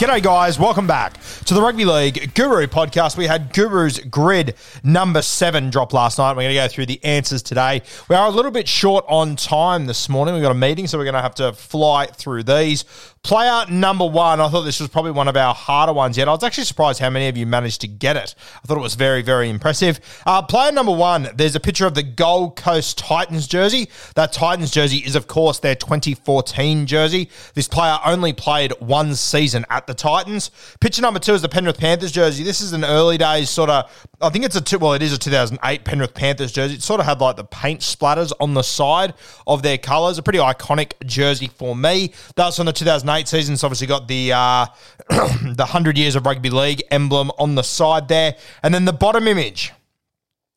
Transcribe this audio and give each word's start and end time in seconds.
G'day, 0.00 0.22
guys. 0.22 0.58
Welcome 0.58 0.86
back 0.86 1.20
to 1.44 1.52
the 1.52 1.60
Rugby 1.60 1.84
League 1.84 2.32
Guru 2.32 2.66
podcast. 2.68 3.18
We 3.18 3.26
had 3.26 3.52
Guru's 3.52 3.98
Grid 3.98 4.54
number 4.82 5.20
seven 5.20 5.68
drop 5.68 5.92
last 5.92 6.16
night. 6.16 6.30
We're 6.30 6.44
going 6.44 6.54
to 6.54 6.62
go 6.62 6.68
through 6.68 6.86
the 6.86 7.04
answers 7.04 7.42
today. 7.42 7.82
We 8.08 8.16
are 8.16 8.26
a 8.26 8.30
little 8.30 8.50
bit 8.50 8.66
short 8.66 9.04
on 9.08 9.36
time 9.36 9.84
this 9.84 10.08
morning. 10.08 10.32
We've 10.32 10.42
got 10.42 10.52
a 10.52 10.54
meeting, 10.54 10.86
so 10.86 10.96
we're 10.96 11.04
going 11.04 11.16
to 11.16 11.20
have 11.20 11.34
to 11.34 11.52
fly 11.52 12.06
through 12.06 12.44
these. 12.44 12.86
Player 13.22 13.66
number 13.68 14.06
one, 14.06 14.40
I 14.40 14.48
thought 14.48 14.62
this 14.62 14.80
was 14.80 14.88
probably 14.88 15.10
one 15.10 15.28
of 15.28 15.36
our 15.36 15.54
harder 15.54 15.92
ones 15.92 16.16
yet. 16.16 16.26
I 16.26 16.30
was 16.30 16.42
actually 16.42 16.64
surprised 16.64 17.00
how 17.00 17.10
many 17.10 17.28
of 17.28 17.36
you 17.36 17.44
managed 17.44 17.82
to 17.82 17.86
get 17.86 18.16
it. 18.16 18.34
I 18.56 18.66
thought 18.66 18.78
it 18.78 18.80
was 18.80 18.94
very, 18.94 19.20
very 19.20 19.50
impressive. 19.50 20.00
Uh, 20.24 20.40
player 20.40 20.72
number 20.72 20.90
one, 20.90 21.28
there's 21.34 21.54
a 21.54 21.60
picture 21.60 21.84
of 21.84 21.94
the 21.94 22.02
Gold 22.02 22.56
Coast 22.56 22.96
Titans 22.96 23.46
jersey. 23.46 23.90
That 24.14 24.32
Titans 24.32 24.70
jersey 24.70 24.98
is, 24.98 25.16
of 25.16 25.26
course, 25.26 25.58
their 25.58 25.74
2014 25.74 26.86
jersey. 26.86 27.28
This 27.52 27.68
player 27.68 27.98
only 28.06 28.32
played 28.32 28.72
one 28.80 29.14
season 29.14 29.66
at 29.68 29.86
the 29.86 29.92
Titans. 29.92 30.50
Picture 30.80 31.02
number 31.02 31.20
two 31.20 31.34
is 31.34 31.42
the 31.42 31.48
Penrith 31.48 31.78
Panthers 31.78 32.12
jersey. 32.12 32.42
This 32.42 32.62
is 32.62 32.72
an 32.72 32.86
early 32.86 33.18
days 33.18 33.50
sort 33.50 33.68
of, 33.68 34.08
I 34.22 34.30
think 34.30 34.46
it's 34.46 34.56
a, 34.56 34.78
well, 34.78 34.94
it 34.94 35.02
is 35.02 35.12
a 35.12 35.18
2008 35.18 35.84
Penrith 35.84 36.14
Panthers 36.14 36.52
jersey. 36.52 36.76
It 36.76 36.82
sort 36.82 37.00
of 37.00 37.06
had 37.06 37.20
like 37.20 37.36
the 37.36 37.44
paint 37.44 37.82
splatters 37.82 38.32
on 38.40 38.54
the 38.54 38.62
side 38.62 39.12
of 39.46 39.62
their 39.62 39.76
colours. 39.76 40.16
A 40.16 40.22
pretty 40.22 40.38
iconic 40.38 40.94
jersey 41.04 41.48
for 41.48 41.76
me. 41.76 42.12
That's 42.34 42.56
from 42.56 42.64
the 42.64 42.72
2008 42.72 43.09
season. 43.28 43.54
It's 43.54 43.64
obviously 43.64 43.86
got 43.86 44.08
the 44.08 44.32
uh, 44.32 44.66
the 45.08 45.54
100 45.58 45.98
years 45.98 46.16
of 46.16 46.26
rugby 46.26 46.50
league 46.50 46.82
emblem 46.90 47.30
on 47.38 47.54
the 47.54 47.62
side 47.62 48.08
there. 48.08 48.36
And 48.62 48.72
then 48.72 48.84
the 48.84 48.92
bottom 48.92 49.26
image 49.26 49.72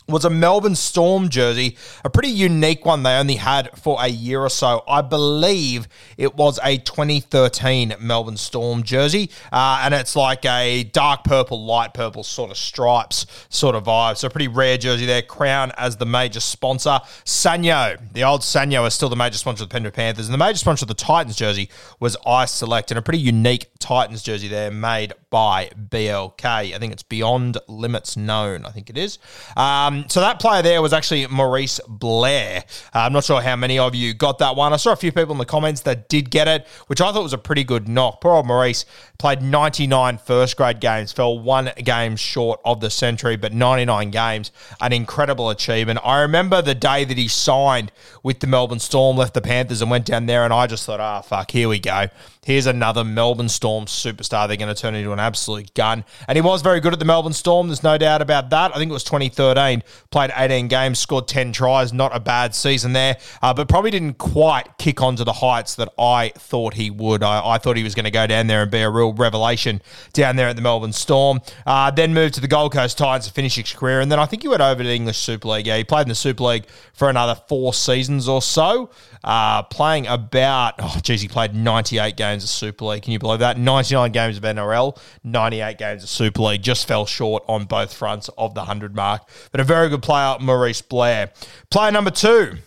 was 0.08 0.26
a 0.26 0.30
Melbourne 0.30 0.76
Storm 0.76 1.30
jersey, 1.30 1.78
a 2.04 2.10
pretty 2.10 2.30
unique 2.30 2.86
one 2.86 3.04
they 3.04 3.18
only 3.18 3.36
had 3.36 3.78
for 3.78 3.98
a 4.00 4.08
year 4.08 4.42
or 4.42 4.50
so. 4.50 4.84
I 4.88 5.02
believe 5.02 5.88
it 6.18 6.36
was 6.36 6.60
a 6.64 6.78
2013 6.78 7.96
Melbourne 8.00 8.38
Storm 8.38 8.84
jersey, 8.84 9.30
uh, 9.52 9.82
and 9.84 9.94
it's 9.94 10.16
like 10.16 10.46
a 10.46 10.84
dark 10.84 11.24
purple, 11.24 11.66
light 11.66 11.94
purple 11.94 12.24
sort 12.24 12.52
of 12.52 12.58
stripes 12.58 13.26
sort 13.50 13.76
of 13.76 13.86
vibe. 13.86 14.18
So, 14.18 14.30
pretty 14.30 14.48
rare 14.48 14.78
jersey 14.78 15.06
there. 15.06 15.22
Crown 15.22 15.72
as 15.78 15.98
the 15.98 16.06
major 16.06 16.40
sponsor. 16.40 17.00
Sanyo, 17.26 18.00
the 18.14 18.24
old 18.24 18.42
Sanyo, 18.42 18.86
is 18.88 18.94
still 18.94 19.10
the 19.10 19.16
major 19.16 19.38
sponsor 19.38 19.64
of 19.64 19.70
the 19.70 19.74
Penrith 19.74 19.94
Panthers, 19.94 20.28
and 20.28 20.34
the 20.34 20.38
major 20.38 20.58
sponsor 20.58 20.84
of 20.84 20.90
the 20.90 20.94
Titans 20.94 21.36
jersey 21.36 21.70
was 22.00 22.18
iSelect, 22.26 22.92
and 22.92 22.98
a 22.98 23.02
pretty 23.02 23.20
unique 23.20 23.68
Titans 23.80 24.24
jersey 24.24 24.48
there 24.48 24.72
made 24.72 25.14
by 25.30 25.70
BLK. 25.90 26.46
I 26.46 26.78
think 26.78 26.94
it's 26.94 27.04
Beyond 27.04 27.58
Limits 27.68 28.16
Known, 28.16 28.66
I 28.66 28.72
think 28.72 28.90
it 28.90 28.98
is. 28.98 29.20
Um, 29.58 29.93
so 30.08 30.20
that 30.20 30.40
player 30.40 30.62
there 30.62 30.82
was 30.82 30.94
actually 30.94 31.28
Maurice 31.28 31.80
Blair. 31.88 32.64
Uh, 32.94 33.00
I'm 33.00 33.14
not 33.14 33.24
sure 33.24 33.42
how 33.42 33.56
many 33.56 33.80
of 33.80 33.96
you 33.96 34.14
got 34.14 34.40
that 34.40 34.56
one. 34.56 34.74
I 34.74 34.78
saw 34.78 34.92
a 34.92 34.96
few 34.96 35.12
people 35.12 35.32
in 35.32 35.38
the 35.38 35.46
comments 35.46 35.82
that 35.82 36.10
did 36.10 36.30
get 36.30 36.48
it, 36.48 36.68
which 36.88 37.02
I 37.02 37.12
thought 37.12 37.24
was 37.24 37.34
a 37.34 37.38
pretty 37.38 37.64
good 37.64 37.88
knock. 37.88 38.22
Poor 38.22 38.34
old 38.34 38.48
Maurice 38.48 38.86
played 39.18 39.42
99 39.42 40.18
first 40.18 40.58
grade 40.58 40.80
games, 40.80 41.12
fell 41.12 41.40
one 41.40 41.72
game 41.84 42.16
short 42.16 42.60
of 42.66 42.82
the 42.82 42.90
century, 42.90 43.36
but 43.38 43.54
99 43.54 44.12
games, 44.12 44.52
an 44.82 44.94
incredible 44.94 45.50
achievement. 45.50 46.00
I 46.04 46.22
remember 46.22 46.62
the 46.62 46.76
day 46.76 47.06
that 47.06 47.18
he 47.18 47.28
signed 47.28 47.92
with 48.22 48.40
the 48.40 48.48
Melbourne 48.48 48.80
Storm, 48.80 49.18
left 49.18 49.34
the 49.34 49.42
Panthers 49.42 49.82
and 49.82 49.90
went 49.90 50.06
down 50.06 50.26
there, 50.26 50.44
and 50.44 50.54
I 50.54 50.68
just 50.68 50.86
thought, 50.86 51.00
ah, 51.00 51.22
fuck, 51.22 51.52
here 51.52 51.70
we 51.70 51.80
go. 51.80 52.08
Here's 52.46 52.66
another 52.66 53.06
Melbourne 53.06 53.48
Storm 53.48 53.86
superstar. 53.86 54.48
They're 54.48 54.58
going 54.58 54.74
to 54.74 54.80
turn 54.80 54.96
into 54.96 55.14
an 55.14 55.20
absolute 55.20 55.74
gun. 55.74 56.04
And 56.28 56.36
he 56.36 56.42
was 56.42 56.62
very 56.62 56.82
good 56.82 56.92
at 56.92 57.00
the 57.00 57.06
Melbourne 57.06 57.34
Storm. 57.34 57.68
There's 57.68 57.84
no 57.84 57.98
doubt 57.98 58.22
about 58.22 58.50
that. 58.50 58.76
I 58.76 58.80
think 58.80 58.90
it 58.90 58.94
was 58.94 59.06
2013. 59.06 59.83
Played 60.12 60.32
18 60.36 60.68
games, 60.68 61.00
scored 61.00 61.28
10 61.28 61.54
tries. 61.54 61.94
Not 61.94 62.16
a 62.16 62.20
bad 62.20 62.56
season 62.56 62.94
there, 62.94 63.18
uh, 63.42 63.54
but 63.54 63.68
probably 63.68 63.92
didn't 63.92 64.18
quite 64.18 64.78
kick 64.78 65.02
onto 65.02 65.24
the 65.24 65.34
heights 65.34 65.76
that 65.76 65.90
I 65.98 66.32
thought 66.36 66.74
he 66.74 66.90
would. 66.90 67.24
I, 67.24 67.54
I 67.54 67.58
thought 67.58 67.78
he 67.78 67.84
was 67.84 67.96
going 67.96 68.06
to 68.06 68.12
go 68.12 68.28
down 68.28 68.48
there 68.48 68.64
and 68.64 68.72
be 68.72 68.82
a 68.82 68.90
real 68.90 69.14
revelation 69.14 69.82
down 70.14 70.36
there 70.36 70.48
at 70.48 70.56
the 70.56 70.62
Melbourne 70.62 70.94
Storm. 70.94 71.42
Uh, 71.66 71.92
then 71.92 72.14
moved 72.14 72.36
to 72.36 72.42
the 72.42 72.48
Gold 72.48 72.74
Coast 72.74 72.98
Titans 72.98 73.28
to 73.28 73.34
finish 73.34 73.56
his 73.56 73.72
career. 73.74 74.00
And 74.00 74.12
then 74.12 74.20
I 74.20 74.26
think 74.26 74.42
he 74.42 74.48
went 74.48 74.62
over 74.62 74.84
to 74.84 74.88
the 74.88 74.96
English 74.96 75.18
Super 75.18 75.48
League. 75.50 75.68
Yeah, 75.68 75.78
he 75.78 75.84
played 75.84 76.04
in 76.04 76.10
the 76.10 76.16
Super 76.16 76.44
League 76.44 76.66
for 76.94 77.10
another 77.10 77.40
four 77.48 77.74
seasons 77.74 78.28
or 78.28 78.42
so, 78.42 78.90
uh, 79.24 79.64
playing 79.64 80.08
about, 80.08 80.76
oh, 80.80 81.00
geez, 81.02 81.22
he 81.22 81.28
played 81.28 81.56
98 81.56 82.16
games 82.16 82.44
of 82.44 82.50
Super 82.50 82.86
League. 82.86 83.04
Can 83.04 83.14
you 83.14 83.20
believe 83.20 83.40
that? 83.40 83.58
99 83.58 84.12
games 84.12 84.38
of 84.38 84.44
NRL, 84.44 84.98
98 85.24 85.78
games 85.78 86.04
of 86.04 86.10
Super 86.10 86.42
League. 86.44 86.62
Just 86.62 86.88
fell 86.88 87.06
short 87.06 87.44
on 87.48 87.66
both 87.66 87.94
fronts 87.94 88.30
of 88.38 88.54
the 88.54 88.62
100 88.62 88.96
mark. 88.96 89.28
But 89.52 89.62
a 89.62 89.64
very 89.64 89.73
good 89.90 90.04
player, 90.04 90.38
Maurice 90.40 90.82
Blair. 90.82 91.32
Player 91.70 91.92
number 91.92 92.12
two. 92.12 92.58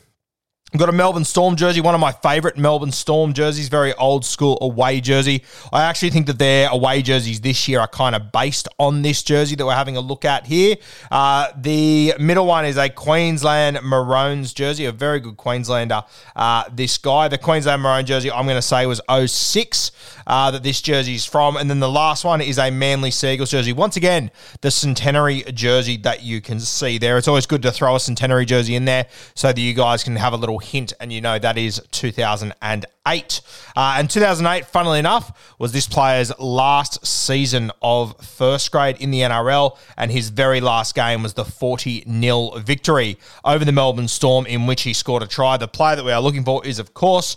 I've 0.76 0.80
got 0.80 0.90
a 0.90 0.92
Melbourne 0.92 1.24
Storm 1.24 1.56
jersey, 1.56 1.80
one 1.80 1.94
of 1.94 2.02
my 2.02 2.12
favourite 2.12 2.58
Melbourne 2.58 2.92
Storm 2.92 3.32
jerseys, 3.32 3.70
very 3.70 3.94
old 3.94 4.26
school 4.26 4.58
away 4.60 5.00
jersey. 5.00 5.42
I 5.72 5.84
actually 5.84 6.10
think 6.10 6.26
that 6.26 6.38
their 6.38 6.68
away 6.68 7.00
jerseys 7.00 7.40
this 7.40 7.66
year 7.66 7.80
are 7.80 7.88
kind 7.88 8.14
of 8.14 8.30
based 8.30 8.68
on 8.78 9.00
this 9.00 9.22
jersey 9.22 9.56
that 9.56 9.64
we're 9.64 9.74
having 9.74 9.96
a 9.96 10.02
look 10.02 10.26
at 10.26 10.44
here. 10.44 10.76
Uh, 11.10 11.50
the 11.56 12.12
middle 12.20 12.44
one 12.44 12.66
is 12.66 12.76
a 12.76 12.90
Queensland 12.90 13.78
Maroons 13.82 14.52
jersey, 14.52 14.84
a 14.84 14.92
very 14.92 15.18
good 15.18 15.38
Queenslander. 15.38 16.02
Uh, 16.34 16.64
this 16.70 16.98
guy, 16.98 17.26
the 17.28 17.38
Queensland 17.38 17.80
Maroon 17.80 18.04
jersey, 18.04 18.30
I'm 18.30 18.44
going 18.44 18.56
to 18.56 18.60
say 18.60 18.84
was 18.84 19.00
06 19.08 19.92
uh, 20.26 20.50
that 20.50 20.62
this 20.62 20.82
jersey 20.82 21.14
is 21.14 21.24
from. 21.24 21.56
And 21.56 21.70
then 21.70 21.80
the 21.80 21.88
last 21.88 22.22
one 22.22 22.42
is 22.42 22.58
a 22.58 22.70
Manly 22.70 23.12
Sea 23.12 23.32
Eagles 23.32 23.50
jersey. 23.50 23.72
Once 23.72 23.96
again, 23.96 24.30
the 24.60 24.70
centenary 24.70 25.42
jersey 25.54 25.96
that 25.98 26.22
you 26.22 26.42
can 26.42 26.60
see 26.60 26.98
there. 26.98 27.16
It's 27.16 27.28
always 27.28 27.46
good 27.46 27.62
to 27.62 27.72
throw 27.72 27.96
a 27.96 28.00
centenary 28.00 28.44
jersey 28.44 28.74
in 28.74 28.84
there 28.84 29.06
so 29.34 29.48
that 29.48 29.58
you 29.58 29.72
guys 29.72 30.04
can 30.04 30.16
have 30.16 30.34
a 30.34 30.36
little 30.36 30.58
hint 30.66 30.92
and 31.00 31.12
you 31.12 31.20
know 31.20 31.38
that 31.38 31.56
is 31.56 31.80
2008. 31.90 33.40
Uh, 33.76 33.94
and 33.98 34.10
2008, 34.10 34.66
funnily 34.66 34.98
enough, 34.98 35.54
was 35.58 35.72
this 35.72 35.86
player's 35.86 36.36
last 36.38 37.06
season 37.06 37.70
of 37.82 38.16
first 38.24 38.70
grade 38.72 38.96
in 39.00 39.10
the 39.10 39.20
NRL, 39.20 39.76
and 39.96 40.10
his 40.10 40.30
very 40.30 40.60
last 40.60 40.94
game 40.94 41.22
was 41.22 41.34
the 41.34 41.44
40 41.44 42.04
0 42.20 42.50
victory 42.58 43.18
over 43.44 43.64
the 43.64 43.72
Melbourne 43.72 44.08
Storm, 44.08 44.46
in 44.46 44.66
which 44.66 44.82
he 44.82 44.92
scored 44.92 45.22
a 45.22 45.26
try. 45.26 45.56
The 45.56 45.68
player 45.68 45.96
that 45.96 46.04
we 46.04 46.12
are 46.12 46.20
looking 46.20 46.44
for 46.44 46.64
is, 46.66 46.78
of 46.78 46.94
course, 46.94 47.36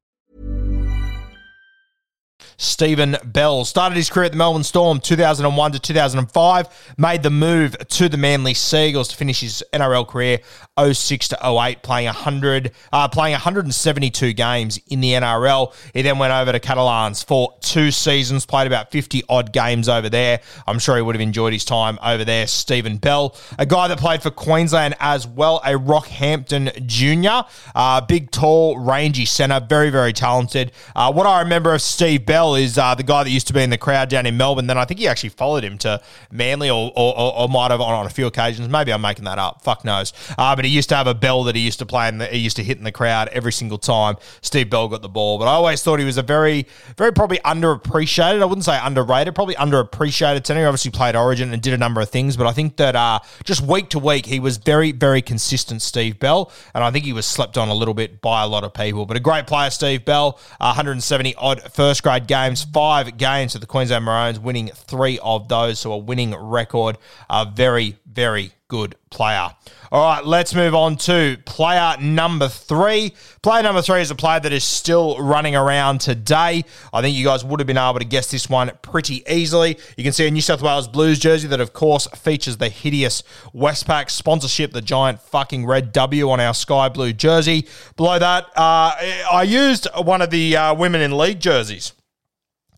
Stephen 2.61 3.17
Bell 3.25 3.65
started 3.65 3.95
his 3.95 4.11
career 4.11 4.25
at 4.25 4.33
the 4.33 4.37
Melbourne 4.37 4.63
Storm 4.63 4.99
2001 4.99 5.71
to 5.71 5.79
2005, 5.79 6.93
made 6.95 7.23
the 7.23 7.31
move 7.31 7.75
to 7.87 8.07
the 8.07 8.17
Manly 8.17 8.53
Sea 8.53 8.89
Eagles 8.89 9.07
to 9.07 9.15
finish 9.15 9.41
his 9.41 9.63
NRL 9.73 10.07
career 10.07 10.39
06 10.79 11.29
to 11.29 11.39
08, 11.43 11.81
playing 11.81 12.05
100, 12.05 12.71
uh, 12.93 13.07
playing 13.07 13.33
172 13.33 14.33
games 14.33 14.79
in 14.89 15.01
the 15.01 15.13
NRL. 15.13 15.73
He 15.95 16.03
then 16.03 16.19
went 16.19 16.33
over 16.33 16.51
to 16.51 16.59
Catalans 16.59 17.23
for 17.23 17.51
two 17.61 17.89
seasons, 17.89 18.45
played 18.45 18.67
about 18.67 18.91
50 18.91 19.23
odd 19.27 19.51
games 19.51 19.89
over 19.89 20.07
there. 20.07 20.39
I'm 20.67 20.77
sure 20.77 20.95
he 20.95 21.01
would 21.01 21.15
have 21.15 21.21
enjoyed 21.21 21.53
his 21.53 21.65
time 21.65 21.97
over 22.03 22.23
there. 22.23 22.45
Stephen 22.45 22.97
Bell, 22.97 23.35
a 23.57 23.65
guy 23.65 23.87
that 23.87 23.97
played 23.97 24.21
for 24.21 24.29
Queensland 24.29 24.95
as 24.99 25.25
well, 25.25 25.61
a 25.65 25.71
Rockhampton 25.71 26.85
junior, 26.85 27.43
uh, 27.73 28.01
big, 28.01 28.29
tall, 28.29 28.77
rangy 28.77 29.25
centre, 29.25 29.65
very, 29.67 29.89
very 29.89 30.13
talented. 30.13 30.71
Uh, 30.95 31.11
what 31.11 31.25
I 31.25 31.41
remember 31.41 31.73
of 31.73 31.81
Steve 31.81 32.25
Bell 32.27 32.50
is 32.55 32.77
uh, 32.77 32.95
the 32.95 33.03
guy 33.03 33.23
that 33.23 33.29
used 33.29 33.47
to 33.47 33.53
be 33.53 33.61
in 33.61 33.69
the 33.69 33.77
crowd 33.77 34.09
down 34.09 34.25
in 34.25 34.37
Melbourne. 34.37 34.67
Then 34.67 34.77
I 34.77 34.85
think 34.85 34.99
he 34.99 35.07
actually 35.07 35.29
followed 35.29 35.63
him 35.63 35.77
to 35.79 36.01
Manly 36.31 36.69
or, 36.69 36.91
or, 36.95 37.17
or, 37.17 37.37
or 37.39 37.49
might 37.49 37.71
have 37.71 37.81
on, 37.81 37.93
on 37.93 38.05
a 38.05 38.09
few 38.09 38.27
occasions. 38.27 38.67
Maybe 38.69 38.93
I'm 38.93 39.01
making 39.01 39.25
that 39.25 39.39
up. 39.39 39.63
Fuck 39.63 39.83
knows. 39.85 40.13
Uh, 40.37 40.55
but 40.55 40.65
he 40.65 40.71
used 40.71 40.89
to 40.89 40.95
have 40.95 41.07
a 41.07 41.13
bell 41.13 41.43
that 41.43 41.55
he 41.55 41.61
used 41.61 41.79
to 41.79 41.85
play 41.85 42.07
and 42.07 42.21
he 42.21 42.37
used 42.37 42.55
to 42.57 42.63
hit 42.63 42.77
in 42.77 42.83
the 42.83 42.91
crowd 42.91 43.29
every 43.29 43.51
single 43.51 43.77
time 43.77 44.15
Steve 44.41 44.69
Bell 44.69 44.87
got 44.87 45.01
the 45.01 45.09
ball. 45.09 45.37
But 45.39 45.45
I 45.45 45.53
always 45.53 45.81
thought 45.83 45.99
he 45.99 46.05
was 46.05 46.17
a 46.17 46.23
very, 46.23 46.67
very 46.97 47.11
probably 47.11 47.37
underappreciated. 47.39 48.41
I 48.41 48.45
wouldn't 48.45 48.65
say 48.65 48.79
underrated, 48.81 49.35
probably 49.35 49.55
underappreciated. 49.55 50.47
He 50.47 50.63
obviously 50.63 50.91
played 50.91 51.15
Origin 51.15 51.53
and 51.53 51.61
did 51.61 51.73
a 51.73 51.77
number 51.77 52.01
of 52.01 52.09
things, 52.09 52.37
but 52.37 52.47
I 52.47 52.51
think 52.51 52.77
that 52.77 52.95
uh, 52.95 53.19
just 53.43 53.61
week 53.61 53.89
to 53.89 53.99
week 53.99 54.25
he 54.25 54.39
was 54.39 54.57
very, 54.57 54.91
very 54.91 55.21
consistent. 55.21 55.81
Steve 55.81 56.19
Bell, 56.19 56.51
and 56.73 56.83
I 56.83 56.91
think 56.91 57.05
he 57.05 57.13
was 57.13 57.25
slept 57.25 57.57
on 57.57 57.69
a 57.69 57.73
little 57.73 57.93
bit 57.93 58.21
by 58.21 58.43
a 58.43 58.47
lot 58.47 58.63
of 58.63 58.73
people. 58.73 59.05
But 59.05 59.17
a 59.17 59.19
great 59.19 59.47
player, 59.47 59.69
Steve 59.69 60.05
Bell. 60.05 60.39
Uh, 60.59 60.71
170 60.71 61.35
odd 61.35 61.61
first 61.73 62.03
grade 62.03 62.27
games, 62.31 62.63
five 62.63 63.17
games 63.17 63.51
for 63.51 63.59
the 63.59 63.65
Queensland 63.65 64.05
Maroons, 64.05 64.39
winning 64.39 64.69
three 64.69 65.19
of 65.21 65.49
those, 65.49 65.79
so 65.79 65.91
a 65.91 65.97
winning 65.97 66.33
record. 66.33 66.97
A 67.29 67.45
very, 67.45 67.97
very 68.05 68.53
good 68.69 68.95
player. 69.09 69.49
All 69.91 70.01
right, 70.01 70.25
let's 70.25 70.55
move 70.55 70.73
on 70.73 70.95
to 70.95 71.37
player 71.45 71.97
number 71.99 72.47
three. 72.47 73.11
Player 73.41 73.63
number 73.63 73.81
three 73.81 73.99
is 73.99 74.11
a 74.11 74.15
player 74.15 74.39
that 74.39 74.53
is 74.53 74.63
still 74.63 75.21
running 75.21 75.57
around 75.57 75.99
today. 75.99 76.63
I 76.93 77.01
think 77.01 77.17
you 77.17 77.25
guys 77.25 77.43
would 77.43 77.59
have 77.59 77.67
been 77.67 77.77
able 77.77 77.99
to 77.99 78.05
guess 78.05 78.31
this 78.31 78.49
one 78.49 78.71
pretty 78.81 79.23
easily. 79.29 79.77
You 79.97 80.05
can 80.05 80.13
see 80.13 80.25
a 80.25 80.31
New 80.31 80.39
South 80.39 80.61
Wales 80.61 80.87
Blues 80.87 81.19
jersey 81.19 81.49
that, 81.49 81.59
of 81.59 81.73
course, 81.73 82.07
features 82.15 82.55
the 82.55 82.69
hideous 82.69 83.23
Westpac 83.53 84.09
sponsorship, 84.09 84.71
the 84.71 84.81
giant 84.81 85.19
fucking 85.19 85.65
red 85.65 85.91
W 85.91 86.29
on 86.29 86.39
our 86.39 86.53
sky 86.53 86.87
blue 86.87 87.11
jersey. 87.11 87.67
Below 87.97 88.19
that, 88.19 88.45
uh, 88.55 88.95
I 88.95 89.43
used 89.45 89.89
one 89.97 90.21
of 90.21 90.29
the 90.29 90.55
uh, 90.55 90.73
women 90.75 91.01
in 91.01 91.17
league 91.17 91.41
jerseys 91.41 91.91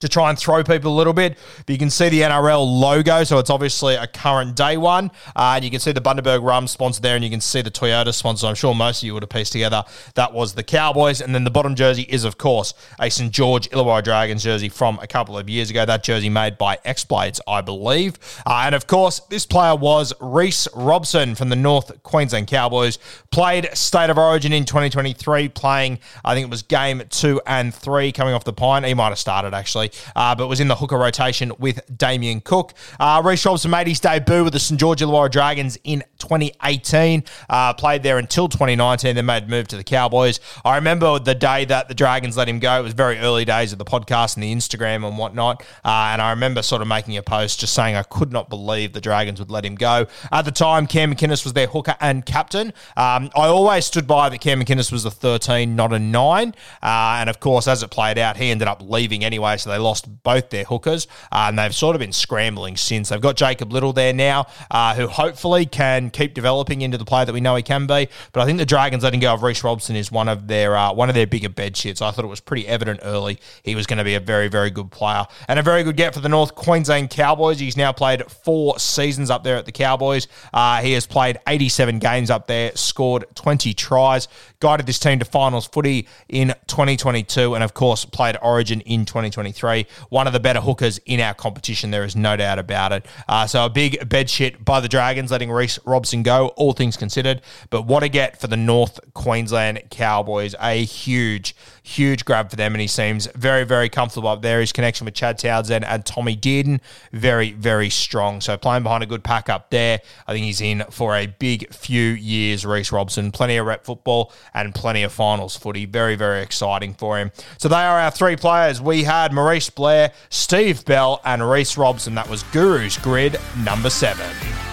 to 0.03 0.09
try 0.09 0.29
and 0.29 0.37
throw 0.37 0.63
people 0.63 0.93
a 0.93 0.97
little 0.97 1.13
bit. 1.13 1.37
But 1.65 1.73
you 1.73 1.79
can 1.79 1.89
see 1.89 2.09
the 2.09 2.21
NRL 2.21 2.65
logo, 2.79 3.23
so 3.23 3.39
it's 3.39 3.49
obviously 3.49 3.95
a 3.95 4.05
current 4.05 4.55
day 4.55 4.77
one. 4.77 5.11
Uh, 5.35 5.53
and 5.55 5.65
you 5.65 5.71
can 5.71 5.79
see 5.79 5.91
the 5.91 6.01
Bundaberg 6.01 6.43
Rum 6.43 6.67
sponsor 6.67 7.01
there, 7.01 7.15
and 7.15 7.23
you 7.23 7.29
can 7.29 7.41
see 7.41 7.61
the 7.61 7.71
Toyota 7.71 8.13
sponsor. 8.13 8.47
I'm 8.47 8.55
sure 8.55 8.75
most 8.75 9.01
of 9.01 9.07
you 9.07 9.13
would 9.13 9.23
have 9.23 9.29
pieced 9.29 9.53
together 9.53 9.83
that 10.15 10.33
was 10.33 10.53
the 10.53 10.63
Cowboys. 10.63 11.21
And 11.21 11.33
then 11.33 11.43
the 11.43 11.51
bottom 11.51 11.75
jersey 11.75 12.03
is, 12.03 12.23
of 12.23 12.37
course, 12.37 12.73
a 12.99 13.09
St. 13.09 13.31
George 13.31 13.69
Illawarra 13.69 14.03
Dragons 14.03 14.43
jersey 14.43 14.69
from 14.69 14.99
a 15.01 15.07
couple 15.07 15.37
of 15.37 15.49
years 15.49 15.69
ago. 15.69 15.85
That 15.85 16.03
jersey 16.03 16.29
made 16.29 16.57
by 16.57 16.77
X 16.85 17.05
Blades, 17.05 17.39
I 17.47 17.61
believe. 17.61 18.19
Uh, 18.45 18.63
and 18.65 18.75
of 18.75 18.87
course, 18.87 19.19
this 19.29 19.45
player 19.45 19.75
was 19.75 20.13
Reece 20.19 20.67
Robson 20.75 21.35
from 21.35 21.49
the 21.49 21.55
North 21.55 22.03
Queensland 22.03 22.47
Cowboys. 22.47 22.99
Played 23.31 23.69
State 23.73 24.09
of 24.09 24.17
Origin 24.17 24.53
in 24.53 24.65
2023, 24.65 25.49
playing, 25.49 25.99
I 26.23 26.33
think 26.33 26.45
it 26.45 26.49
was 26.49 26.63
game 26.63 27.03
two 27.09 27.41
and 27.45 27.73
three 27.73 28.11
coming 28.11 28.33
off 28.33 28.43
the 28.43 28.53
pine. 28.53 28.83
He 28.83 28.93
might 28.93 29.09
have 29.09 29.19
started 29.19 29.53
actually 29.53 29.91
uh, 30.15 30.35
but 30.35 30.47
was 30.47 30.59
in 30.59 30.67
the 30.67 30.75
hooker 30.75 30.97
rotation 30.97 31.51
with 31.59 31.81
Damien 31.95 32.41
Cook. 32.41 32.73
Uh, 32.99 33.21
Reece 33.23 33.45
Robson 33.45 33.71
made 33.71 33.87
his 33.87 33.99
debut 33.99 34.43
with 34.43 34.53
the 34.53 34.59
St. 34.59 34.79
George 34.79 35.01
Illawarra 35.01 35.31
Dragons 35.31 35.77
in 35.83 36.03
2018. 36.19 37.23
Uh, 37.49 37.73
played 37.73 38.03
there 38.03 38.17
until 38.17 38.47
2019, 38.47 39.15
then 39.15 39.25
made 39.25 39.43
a 39.43 39.47
move 39.47 39.67
to 39.69 39.77
the 39.77 39.83
Cowboys. 39.83 40.39
I 40.63 40.75
remember 40.75 41.19
the 41.19 41.35
day 41.35 41.65
that 41.65 41.87
the 41.87 41.93
Dragons 41.93 42.37
let 42.37 42.47
him 42.47 42.59
go. 42.59 42.79
It 42.79 42.83
was 42.83 42.93
very 42.93 43.17
early 43.19 43.45
days 43.45 43.71
of 43.71 43.79
the 43.79 43.85
podcast 43.85 44.35
and 44.35 44.43
the 44.43 44.53
Instagram 44.53 45.07
and 45.07 45.17
whatnot. 45.17 45.63
Uh, 45.83 46.11
and 46.11 46.21
I 46.21 46.31
remember 46.31 46.61
sort 46.61 46.81
of 46.81 46.87
making 46.87 47.17
a 47.17 47.23
post 47.23 47.59
just 47.59 47.73
saying 47.73 47.95
I 47.95 48.03
could 48.03 48.31
not 48.31 48.49
believe 48.49 48.93
the 48.93 49.01
Dragons 49.01 49.39
would 49.39 49.51
let 49.51 49.65
him 49.65 49.75
go. 49.75 50.07
At 50.31 50.45
the 50.45 50.51
time, 50.51 50.87
Cam 50.87 51.13
McInnes 51.13 51.43
was 51.43 51.53
their 51.53 51.67
hooker 51.67 51.95
and 51.99 52.25
captain. 52.25 52.73
Um, 52.97 53.29
I 53.35 53.47
always 53.47 53.85
stood 53.85 54.07
by 54.07 54.29
that 54.29 54.41
Cam 54.41 54.61
McInnes 54.61 54.91
was 54.91 55.05
a 55.05 55.11
13, 55.11 55.75
not 55.75 55.93
a 55.93 55.99
9. 55.99 56.55
Uh, 56.81 56.85
and 57.19 57.29
of 57.29 57.39
course, 57.39 57.67
as 57.67 57.83
it 57.83 57.91
played 57.91 58.17
out, 58.17 58.37
he 58.37 58.49
ended 58.51 58.67
up 58.67 58.81
leaving 58.81 59.23
anyway, 59.23 59.57
so 59.57 59.69
they 59.69 59.77
lost 59.83 60.23
both 60.23 60.49
their 60.49 60.63
hookers. 60.63 61.07
Uh, 61.31 61.45
and 61.49 61.59
they've 61.59 61.75
sort 61.75 61.95
of 61.95 61.99
been 61.99 62.13
scrambling 62.13 62.77
since. 62.77 63.09
They've 63.09 63.21
got 63.21 63.35
Jacob 63.35 63.71
Liddle 63.71 63.93
there 63.93 64.13
now, 64.13 64.47
uh, 64.71 64.95
who 64.95 65.07
hopefully 65.07 65.65
can 65.65 66.09
keep 66.09 66.33
developing 66.33 66.81
into 66.81 66.97
the 66.97 67.05
player 67.05 67.25
that 67.25 67.33
we 67.33 67.41
know 67.41 67.55
he 67.55 67.63
can 67.63 67.85
be. 67.85 68.07
But 68.31 68.41
I 68.41 68.45
think 68.45 68.57
the 68.57 68.65
Dragons 68.65 69.03
letting 69.03 69.19
go 69.19 69.33
of 69.33 69.43
Reece 69.43 69.63
Robson 69.63 69.95
is 69.95 70.11
one 70.11 70.27
of 70.27 70.47
their 70.47 70.75
uh, 70.75 70.93
one 70.93 71.09
of 71.09 71.15
their 71.15 71.27
bigger 71.27 71.49
bed 71.49 71.75
shits. 71.75 72.01
I 72.01 72.11
thought 72.11 72.25
it 72.25 72.29
was 72.29 72.39
pretty 72.39 72.67
evident 72.67 73.01
early 73.03 73.39
he 73.63 73.75
was 73.75 73.85
going 73.85 73.97
to 73.97 74.03
be 74.03 74.15
a 74.15 74.19
very 74.19 74.47
very 74.47 74.69
good 74.69 74.91
player 74.91 75.25
and 75.47 75.59
a 75.59 75.61
very 75.61 75.83
good 75.83 75.97
get 75.97 76.13
for 76.13 76.19
the 76.19 76.29
North 76.29 76.55
Queensland 76.55 77.09
Cowboys. 77.09 77.59
He's 77.59 77.77
now 77.77 77.91
played 77.91 78.23
four 78.31 78.79
seasons 78.79 79.29
up 79.29 79.43
there 79.43 79.55
at 79.57 79.65
the 79.65 79.71
Cowboys. 79.71 80.27
Uh, 80.53 80.81
he 80.81 80.93
has 80.93 81.05
played 81.05 81.37
87 81.47 81.99
games 81.99 82.29
up 82.29 82.47
there, 82.47 82.71
scored 82.75 83.25
20 83.35 83.73
tries, 83.73 84.27
guided 84.59 84.85
this 84.85 84.99
team 84.99 85.19
to 85.19 85.25
finals 85.25 85.67
footy 85.67 86.07
in 86.29 86.49
2022, 86.67 87.55
and 87.55 87.63
of 87.63 87.73
course 87.73 88.05
played 88.05 88.37
Origin 88.41 88.81
in 88.81 89.05
2023. 89.05 89.62
One 90.09 90.27
of 90.27 90.33
the 90.33 90.39
better 90.39 90.61
hookers 90.61 90.99
in 91.05 91.19
our 91.19 91.33
competition. 91.33 91.91
There 91.91 92.03
is 92.03 92.15
no 92.15 92.35
doubt 92.35 92.59
about 92.59 92.91
it. 92.91 93.05
Uh, 93.27 93.47
so 93.47 93.65
a 93.65 93.69
big 93.69 94.09
bed 94.09 94.29
shit 94.29 94.63
by 94.63 94.79
the 94.79 94.89
Dragons 94.89 95.31
letting 95.31 95.51
Reece 95.51 95.79
Robson 95.85 96.23
go, 96.23 96.49
all 96.49 96.73
things 96.73 96.97
considered. 96.97 97.41
But 97.69 97.85
what 97.85 98.03
a 98.03 98.09
get 98.09 98.39
for 98.39 98.47
the 98.47 98.57
North 98.57 98.99
Queensland 99.13 99.81
Cowboys. 99.89 100.55
A 100.59 100.83
huge, 100.83 101.55
huge 101.83 102.25
grab 102.25 102.49
for 102.49 102.55
them. 102.55 102.73
And 102.73 102.81
he 102.81 102.87
seems 102.87 103.27
very, 103.35 103.63
very 103.65 103.89
comfortable 103.89 104.29
up 104.29 104.41
there. 104.41 104.59
His 104.61 104.71
connection 104.71 105.05
with 105.05 105.13
Chad 105.13 105.37
Townsend 105.37 105.85
and 105.85 106.05
Tommy 106.05 106.35
Dearden, 106.35 106.79
very, 107.11 107.51
very 107.51 107.89
strong. 107.89 108.41
So 108.41 108.57
playing 108.57 108.83
behind 108.83 109.03
a 109.03 109.05
good 109.05 109.23
pack 109.23 109.49
up 109.49 109.69
there, 109.69 110.01
I 110.27 110.33
think 110.33 110.45
he's 110.45 110.61
in 110.61 110.83
for 110.89 111.15
a 111.15 111.27
big 111.27 111.71
few 111.73 112.01
years, 112.01 112.65
Reece 112.65 112.91
Robson. 112.91 113.31
Plenty 113.31 113.57
of 113.57 113.65
rep 113.65 113.85
football 113.85 114.31
and 114.53 114.73
plenty 114.73 115.03
of 115.03 115.11
finals 115.11 115.55
footy. 115.55 115.85
Very, 115.85 116.15
very 116.15 116.41
exciting 116.41 116.93
for 116.93 117.17
him. 117.17 117.31
So 117.57 117.67
they 117.67 117.75
are 117.75 117.99
our 117.99 118.11
three 118.11 118.37
players. 118.37 118.81
We 118.81 119.03
had 119.03 119.33
Maurice 119.33 119.69
Blair, 119.69 120.11
Steve 120.29 120.85
Bell, 120.85 121.21
and 121.25 121.47
Reece 121.47 121.77
Robson. 121.77 122.15
That 122.15 122.29
was 122.29 122.43
Guru's 122.43 122.97
Grid 122.97 123.37
number 123.57 123.89
seven. 123.89 124.72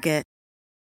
Target. 0.01 0.30